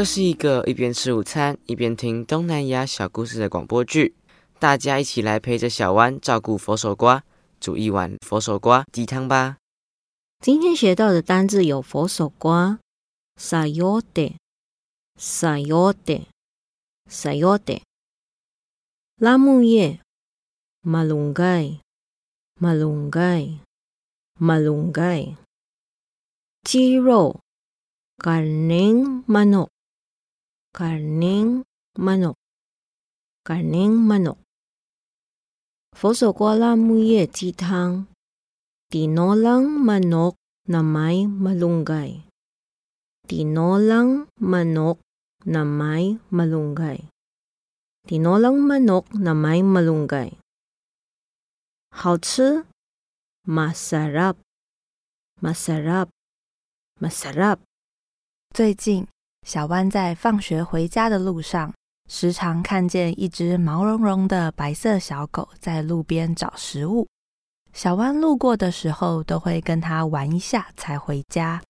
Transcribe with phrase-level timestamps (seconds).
[0.00, 4.14] 这是一个一边吃午餐一边听东南亚小故事的广播剧，
[4.58, 7.22] 大家一起来陪着小湾照顾佛手瓜，
[7.60, 9.58] 煮一碗佛手瓜鸡汤吧。
[10.38, 12.78] 今天学到的单字有佛手瓜
[13.38, 14.36] （sayote）、
[15.18, 16.22] sayote、
[17.10, 17.82] sayote；
[19.18, 20.00] 拉木叶
[20.82, 21.80] （malunggay）、
[22.58, 23.58] malunggay、
[24.40, 25.36] malunggay；
[26.64, 27.40] 鸡肉
[28.16, 29.68] （karning manok）、
[30.72, 31.62] karning
[31.98, 32.36] manok、
[33.44, 34.36] karning manok；
[35.92, 38.06] 佛手瓜拉木叶鸡汤。
[38.90, 40.34] Tinolang manok
[40.66, 42.26] na may malunggay.
[43.22, 44.98] Tinolang manok
[45.46, 47.06] na may malunggay.
[48.02, 50.34] Tinolang manok na may malunggay.
[51.90, 52.64] 好吃
[53.46, 54.36] masarap
[55.40, 56.08] masarap
[56.98, 57.58] masarap
[58.52, 59.06] 最近，
[59.46, 61.72] 小湾在放学回家的路上，
[62.08, 67.08] 时常看见一只毛茸茸的白色小狗在路边找食物。
[67.72, 71.62] 小湾路过的时候，都会跟它玩一下才回家。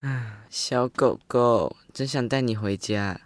[0.00, 3.20] 啊，小狗狗，真想带你回家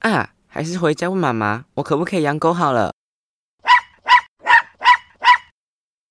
[0.00, 0.30] 啊！
[0.46, 2.92] 还是回家问妈妈，我可不可以养狗好了？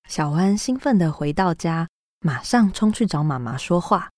[0.08, 1.88] 小湾兴奋的回到家，
[2.20, 4.10] 马上冲去找妈妈说话。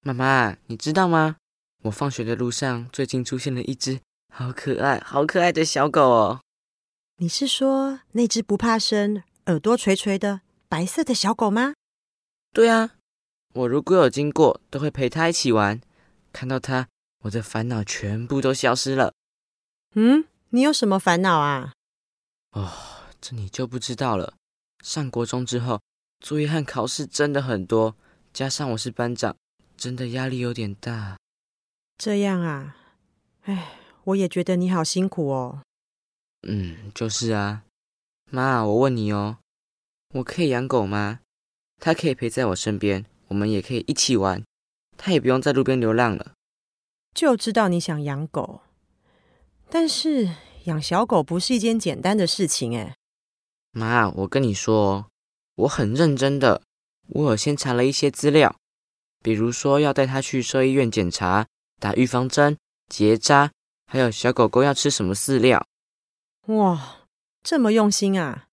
[0.00, 1.36] 妈妈，你知道吗？
[1.84, 4.00] 我放学的路上，最近出现了一只
[4.32, 6.40] 好可爱、好可爱的小狗哦。
[7.16, 11.74] 你是说那只不怕生、耳朵垂垂的白色的小狗吗？
[12.52, 12.90] 对啊，
[13.54, 15.80] 我如果有经过，都会陪它一起玩。
[16.32, 16.88] 看到它，
[17.22, 19.14] 我的烦恼全部都消失了。
[19.94, 21.72] 嗯，你有什么烦恼啊？
[22.52, 22.70] 哦，
[23.20, 24.34] 这你就不知道了。
[24.82, 25.80] 上国中之后，
[26.22, 27.96] 作业和考试真的很多，
[28.32, 29.36] 加上我是班长，
[29.76, 31.18] 真的压力有点大。
[31.98, 32.76] 这样啊，
[33.42, 33.72] 哎，
[34.04, 35.62] 我也觉得你好辛苦哦。
[36.46, 37.64] 嗯，就是啊，
[38.30, 39.38] 妈，我问你哦，
[40.14, 41.18] 我可以养狗吗？
[41.80, 44.44] 它可以陪在我身边，我们也可以一起玩，
[44.96, 46.34] 它也不用在路边流浪了。
[47.12, 48.62] 就知道你想养狗，
[49.68, 50.30] 但是
[50.64, 52.94] 养小狗不是一件简单的事情哎。
[53.72, 55.08] 妈，我跟你说，
[55.62, 56.62] 我很认真的，
[57.08, 58.56] 我有先查了一些资料，
[59.22, 61.46] 比如说要带它去兽医院检查、
[61.78, 62.56] 打预防针、
[62.88, 63.52] 结扎，
[63.86, 65.64] 还有小狗狗要吃什么饲料。
[66.46, 67.06] 哇，
[67.44, 68.46] 这么用心啊！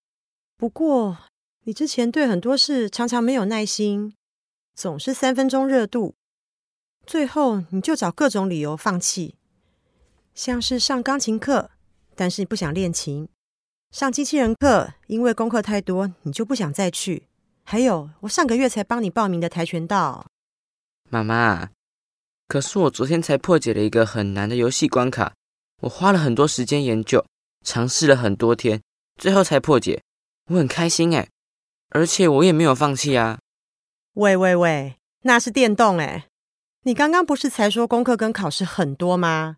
[0.56, 1.18] 不过
[1.64, 4.14] 你之前对很多事常常没有耐心，
[4.76, 6.14] 总是三分钟热度，
[7.08, 9.36] 最后你就找各种理由放弃。
[10.36, 11.72] 像是上钢琴课，
[12.16, 13.28] 但是不想练琴；
[13.92, 17.24] 上机器人课，因为功课太多，你就不想再去。
[17.64, 20.28] 还有，我上个月才帮你报名的跆拳道。
[21.10, 21.70] 妈妈，
[22.48, 25.34] 可是我昨天才破解了一个很难的游戏关卡，
[25.82, 27.26] 我花了很多时间研究。
[27.66, 28.82] 尝试了很多天，
[29.18, 30.02] 最后才破解，
[30.46, 31.28] 我很开心哎，
[31.90, 33.40] 而且我也没有放弃啊。
[34.14, 36.28] 喂喂喂，那是电动哎，
[36.84, 39.58] 你刚刚不是才说功课跟考试很多吗？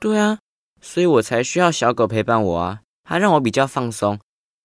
[0.00, 0.40] 对啊，
[0.80, 4.18] 所以我才需要小狗陪伴我啊，它让我比较放松，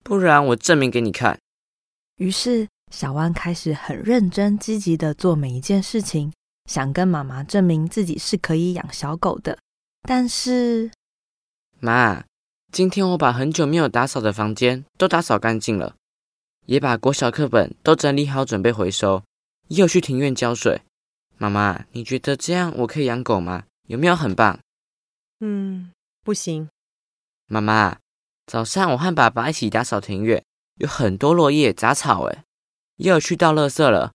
[0.03, 1.39] 不然我证明给你看。
[2.17, 6.31] 于是小弯开始很认真积极的做每一件事情，
[6.65, 9.57] 想跟妈妈证明自己是可以养小狗的。
[10.01, 10.91] 但是，
[11.79, 12.23] 妈。
[12.69, 15.95] 今天我把很久没有打扫的房间都打扫干净了，
[16.65, 19.23] 也把国小课本都整理好准备回收，
[19.69, 20.81] 又去庭院浇水。
[21.37, 23.63] 妈妈，你觉得这样我可以养狗吗？
[23.87, 24.59] 有没有很棒？
[25.39, 25.93] 嗯，
[26.25, 26.69] 不行。
[27.45, 27.97] 妈妈，
[28.47, 30.41] 早上我和爸爸一起打扫庭院，
[30.75, 32.45] 有很多落叶杂草，诶，
[32.95, 34.13] 又有去倒垃圾了。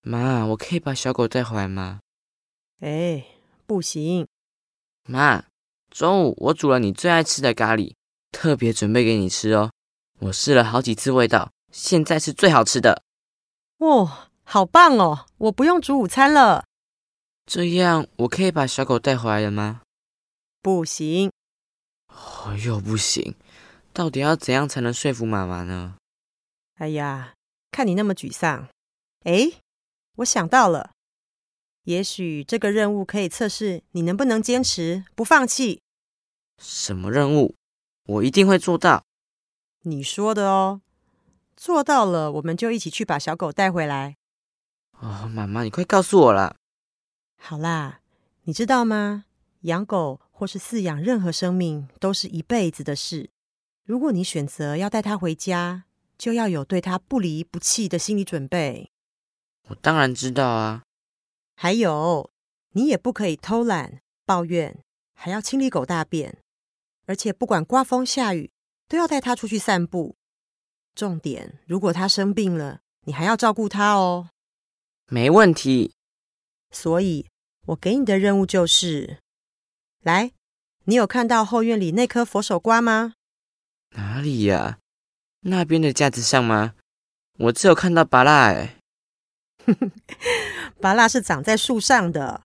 [0.00, 2.00] 妈，我可以把小狗带回来吗？
[2.80, 3.26] 哎，
[3.66, 4.26] 不行。
[5.06, 5.44] 妈。
[5.90, 7.94] 中午我煮了你最爱吃的咖喱，
[8.32, 9.70] 特别准备给你吃哦。
[10.18, 13.02] 我试了好几次味道，现在是最好吃的。
[13.78, 15.26] 哦，好棒哦！
[15.38, 16.64] 我不用煮午餐了。
[17.46, 19.82] 这样我可以把小狗带回来了吗？
[20.60, 21.30] 不行。
[22.08, 23.36] 哦，又不行。
[23.94, 25.94] 到底要怎样才能说服妈妈呢？
[26.74, 27.34] 哎呀，
[27.70, 28.68] 看你那么沮丧。
[29.22, 29.52] 哎，
[30.16, 30.90] 我想到了。
[31.84, 35.80] 也许这个任务可以测试你能不能坚持不放弃。
[36.58, 37.54] 什么任务？
[38.06, 39.04] 我一定会做到。
[39.82, 40.80] 你说的哦，
[41.56, 44.16] 做到了，我们就一起去把小狗带回来。
[44.98, 46.56] 哦，妈妈，你快告诉我啦。
[47.40, 48.00] 好啦，
[48.42, 49.26] 你知道吗？
[49.60, 53.30] 养狗或是饲养任何生命都是一辈子的事。
[53.84, 55.84] 如果你选择要带它回家，
[56.16, 58.90] 就要有对它不离不弃的心理准备。
[59.68, 60.84] 我当然知道啊。
[61.54, 62.30] 还有，
[62.72, 64.82] 你也不可以偷懒、抱怨，
[65.14, 66.38] 还要清理狗大便，
[67.04, 68.50] 而且不管刮风下雨，
[68.88, 70.16] 都要带它出去散步。
[70.94, 74.30] 重点，如果它生病了，你还要照顾它哦。
[75.08, 75.92] 没问题。
[76.70, 77.26] 所以，
[77.66, 79.18] 我给你的任务就是，
[80.00, 80.32] 来，
[80.84, 83.12] 你有看到后院里那颗佛手瓜吗？
[83.96, 84.78] 哪里呀、
[85.40, 86.74] 那边的架子上吗？
[87.38, 88.76] 我只有看到芭拉哎。
[90.80, 92.42] 芭拉是长在树上的，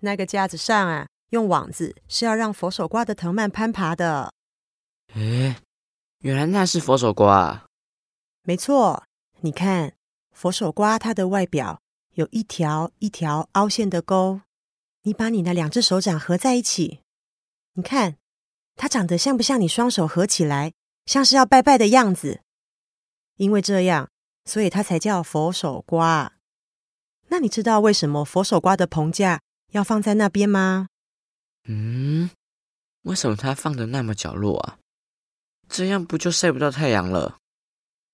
[0.00, 4.32] 那个架子上啊，用网子是要让佛手瓜的藤蔓攀爬的。
[5.14, 5.56] 诶，
[6.20, 7.66] 原来那是佛手瓜啊！
[8.42, 9.04] 没错，
[9.40, 9.94] 你看
[10.32, 11.80] 佛手瓜，它的外表
[12.14, 14.40] 有一条一条凹陷的沟。
[15.02, 17.00] 你把你的两只手掌合在一起，
[17.74, 18.16] 你看
[18.80, 20.72] 它长得像不像你双手合起来，
[21.04, 22.40] 像是要拜拜的样子？
[23.36, 24.08] 因为这样，
[24.46, 26.32] 所以它才叫佛手瓜。
[27.28, 29.42] 那你知道为什么佛手瓜的棚架
[29.72, 30.88] 要放在那边吗？
[31.68, 32.30] 嗯，
[33.02, 34.78] 为什么它放的那么角落啊？
[35.68, 37.36] 这样不就晒不到太阳了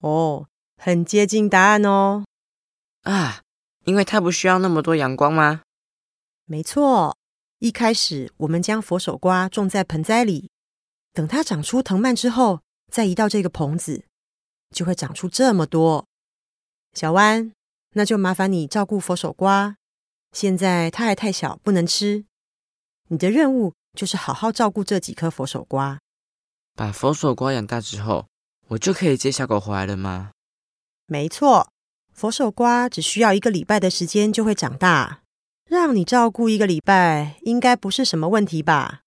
[0.01, 0.49] 哦，
[0.83, 2.25] 很接近答案哦。
[3.03, 3.43] 啊？
[3.85, 5.63] 因为它不需要那么多阳光吗？
[6.45, 7.17] 没错，
[7.61, 10.51] 一开始我们将佛手瓜种在盆栽里，
[11.17, 12.61] 等它长出藤蔓之后，
[12.93, 14.05] 再移到这个棚子，
[14.69, 16.07] 就会长出这么多。
[16.93, 17.53] 小弯，
[17.95, 19.77] 那就麻烦你照顾佛手瓜。
[20.33, 22.27] 现在它还太小，不能吃。
[23.09, 25.99] 你的任务就是好好照顾这几颗佛手瓜。
[26.75, 28.27] 把佛手瓜养大之后，
[28.69, 30.33] 我就可以接小狗回来了吗？
[31.07, 31.71] 没错，
[32.13, 35.23] 佛手瓜只需要一个礼拜的时间就会长大，
[35.65, 39.01] 让你照顾一个礼拜，应该不是什么问题吧？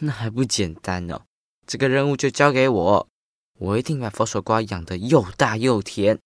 [0.00, 1.22] 那还不简单哦！
[1.66, 3.08] 这个任务就交给我，
[3.58, 6.18] 我一定把佛手瓜养得又大又甜。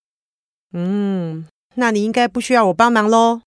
[0.73, 3.43] 嗯，那你应该不需要我帮忙喽。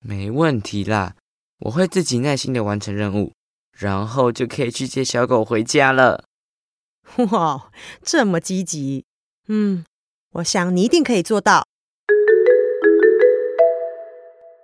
[0.00, 1.14] 没问题啦，
[1.60, 3.32] 我会自己耐心的完成任务，
[3.76, 6.24] 然后就可以去接小狗回家了。
[7.30, 7.70] 哇，
[8.02, 9.04] 这么积极，
[9.48, 9.84] 嗯，
[10.34, 11.66] 我想你一定可以做到。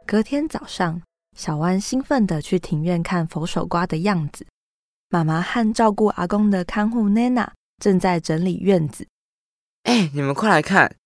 [0.06, 1.02] 隔天早上，
[1.36, 4.46] 小弯兴奋的去庭院看佛手瓜的样子。
[5.08, 9.06] 妈妈和照顾阿公的看护奈娜正在整理院子。
[9.84, 10.96] 哎，你们快来看！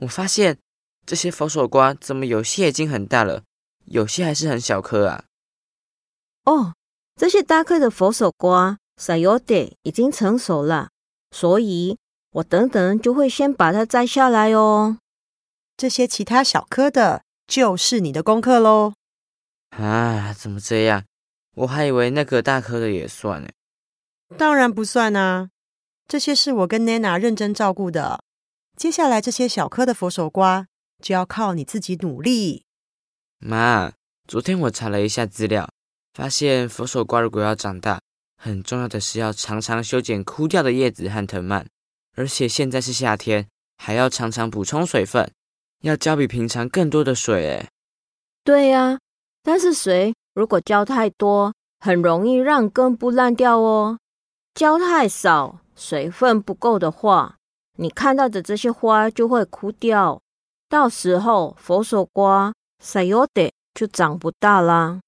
[0.00, 0.58] 我发现
[1.04, 3.42] 这些佛手瓜怎么有些已经很大了，
[3.86, 5.24] 有些还是很小颗啊。
[6.44, 6.74] 哦，
[7.16, 10.90] 这些大颗的佛手瓜 sayote 已经成熟了，
[11.32, 11.98] 所以
[12.30, 14.98] 我等等就会先把它摘下来哦。
[15.76, 18.94] 这些其他小颗的，就是你的功课喽。
[19.70, 21.02] 啊，怎么这样？
[21.58, 23.48] 我还以为那个大颗的也算呢。
[24.36, 25.50] 当然不算啊，
[26.06, 28.22] 这些是我跟 Nana 认真照顾的。
[28.76, 30.68] 接下来这些小颗的佛手瓜，
[31.02, 32.64] 就要靠你自己努力。
[33.38, 33.92] 妈，
[34.28, 35.68] 昨天我查了一下资料，
[36.12, 38.00] 发现佛手瓜如果要长大，
[38.36, 41.66] 很重要的是要常常修剪枯掉的叶子和藤蔓，
[42.14, 45.28] 而且现在是夏天，还要常常补充水分，
[45.80, 47.48] 要浇比平常更多的水。
[47.48, 47.68] 诶，
[48.44, 49.00] 对呀、
[49.42, 53.98] 但是水如果浇太多，很容易让根部烂掉哦。
[54.54, 57.38] 浇太少，水分不够的话，
[57.78, 60.22] 你看到的这些花就会枯掉，
[60.68, 65.00] 到时候佛手瓜 sayote 就长不大啦。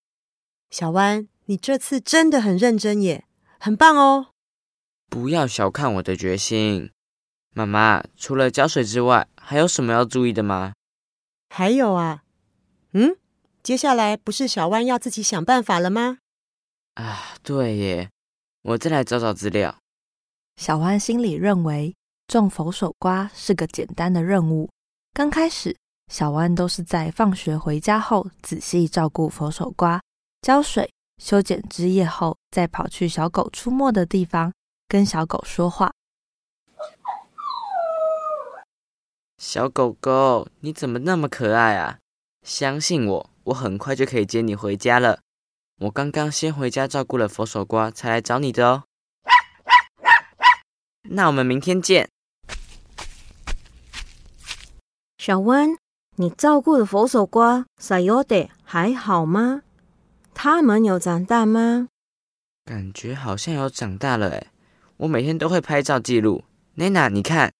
[0.69, 3.25] 小弯，你这次真的很认真耶，
[3.61, 4.31] 很棒哦。
[5.09, 6.91] 不要小看我的决心。
[7.55, 10.73] 妈妈，除了浇水之外，还有什么要注意的吗？
[11.51, 12.25] 还有啊，
[12.95, 13.17] 嗯，
[13.63, 16.19] 接下来不是小弯要自己想办法了吗？
[16.95, 18.11] 啊，对耶，
[18.63, 19.77] 我再来找找资料。
[20.57, 21.95] 小弯心里认为
[22.27, 24.71] 种佛手瓜是个简单的任务。
[25.13, 25.77] 刚开始，
[26.11, 30.01] 小弯都是在放学回家后仔细照顾佛手瓜，
[30.41, 34.53] 浇水、修剪枝叶后，再跑去小狗出没的地方
[34.89, 35.93] 跟小狗说话。
[39.37, 41.99] 小狗狗，你怎么那么可爱啊？
[42.43, 45.21] 相信我，我很快就可以接你回家了。
[45.81, 48.85] 我刚刚先回家照顾了佛手瓜，才来找你的哦。
[51.03, 52.09] 那我们明天见。
[55.19, 55.77] 小温，
[56.17, 59.63] 你照顾的佛手瓜 Sayode 还好吗？
[60.33, 61.89] 他们有长大吗？
[62.65, 64.47] 感觉好像有长大了诶，
[64.99, 66.45] 我每天都会拍照记录。
[66.75, 67.53] 奈娜，你看，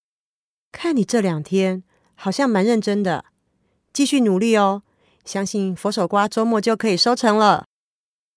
[0.71, 1.83] 看你这两天
[2.15, 3.25] 好像蛮认真的，
[3.91, 4.83] 继续努力哦。
[5.25, 7.65] 相信佛手瓜周末就可以收成了。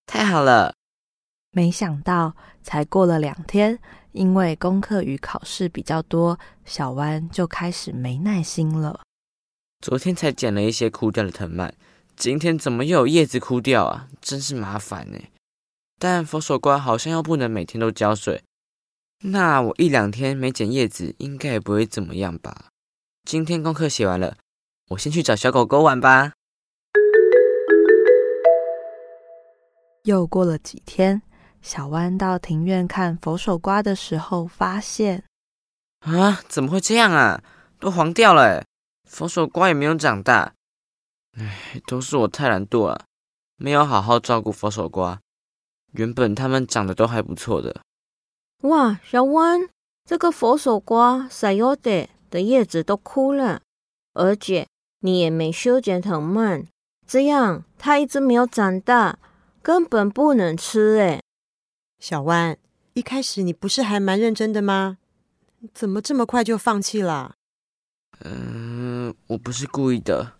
[0.05, 0.75] 太好了！
[1.51, 3.79] 没想到才过了两天，
[4.11, 9.01] 因为功课与考试比较多，小弯就开始没耐心了。
[9.81, 11.73] 昨天才剪了一些枯掉的藤蔓，
[12.15, 14.07] 今天怎么又有叶子枯掉啊？
[14.21, 15.19] 真是麻烦呢。
[15.97, 18.43] 但佛手瓜好像又不能每天都浇水，
[19.23, 22.67] 那我一两天没剪叶子，应该也不会怎么样吧？
[23.23, 24.37] 今天功课写完了，
[24.89, 26.33] 我先去找小狗狗玩吧。
[30.05, 31.23] 又过了几天，
[31.63, 35.23] 小弯到庭院看佛手瓜的时候，发现
[36.01, 37.41] 啊，怎么会这样啊？
[37.79, 38.63] 都黄掉了，
[39.09, 40.53] 佛手瓜也没有长大。
[41.37, 43.05] 唉，都是我太懒惰了，
[43.57, 45.19] 没有好好照顾佛手瓜。
[45.93, 47.81] 原本它们长得都还不错的。
[48.61, 49.67] 哇，小弯，
[50.07, 53.61] 这个佛手瓜 Sayote 的叶子都枯了，
[54.13, 54.67] 而且
[54.99, 56.67] 你也没修剪藤蔓，
[57.07, 59.17] 这样它一直没有长大。
[59.65, 61.23] 根本不能吃哎，
[61.97, 62.55] 小万，
[62.93, 64.99] 一开始你不是还蛮认真的吗？
[65.73, 67.33] 怎么这么快就放弃了？
[68.19, 70.33] 嗯，我不是故意的。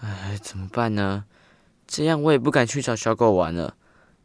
[0.00, 1.26] 哎，怎么办呢？
[1.86, 3.76] 这样我也不敢去找小狗玩了。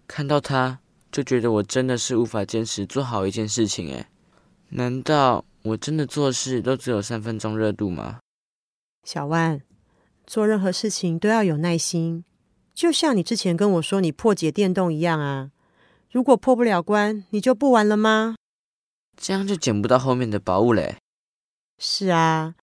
[0.07, 0.79] 看到它，
[1.11, 4.09] 就觉得我真的是无法坚持做好一件事情哎。
[4.69, 8.19] 难道我真的做事都只有三分钟热度吗？
[9.03, 9.59] 小万，
[10.25, 12.23] 做任何事情都要有耐心。
[12.81, 15.51] 就像你之前跟我说你破解电动一样啊，
[16.09, 18.37] 如果破不了关，你就不玩了吗？
[19.15, 20.97] 这样就捡不到后面的宝物嘞。
[21.77, 22.55] 是啊，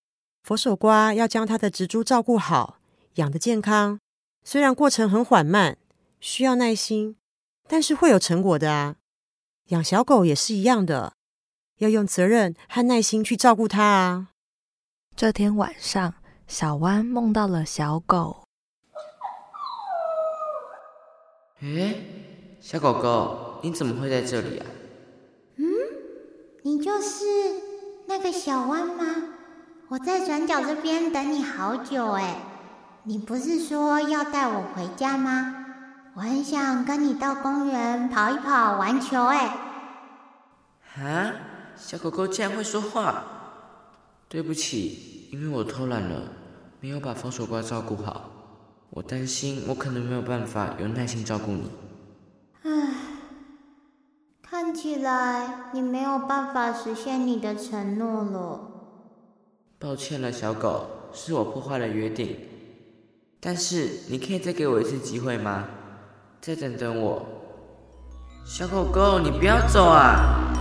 [0.42, 2.80] 佛手瓜要将它的植株照顾好，
[3.14, 4.00] 养的健康。
[4.42, 5.78] 虽然过程很缓慢，
[6.18, 7.14] 需要耐心，
[7.68, 8.96] 但是会有成果的啊。
[9.66, 11.12] 养小狗也是一样的，
[11.76, 14.30] 要用责任和耐心去照顾它啊。
[15.14, 16.14] 这天晚上，
[16.48, 18.47] 小弯梦到了小狗。
[21.60, 21.94] 哎，
[22.60, 24.66] 小狗狗，你怎么会在这里啊？
[25.56, 25.64] 嗯，
[26.62, 27.24] 你就是
[28.06, 29.04] 那个小弯吗？
[29.88, 32.36] 我在转角这边等你好久哎，
[33.02, 35.66] 你不是说要带我回家吗？
[36.14, 39.56] 我很想跟你到公园跑一跑、玩球哎。
[40.96, 41.32] 啊，
[41.76, 43.24] 小狗狗竟然会说话！
[44.28, 46.22] 对不起，因为我偷懒了，
[46.80, 48.30] 没有把佛手瓜照顾好。
[48.90, 51.70] 我担心，我可能没有办法有耐心照顾你。
[52.62, 52.70] 唉，
[54.42, 58.60] 看起来你没有办法实现你的承诺了。
[59.78, 62.36] 抱歉了，小狗，是我破坏了约定。
[63.40, 65.68] 但是你可以再给我一次机会吗？
[66.40, 67.26] 再等等我。
[68.44, 70.52] 小狗狗，你不要走啊！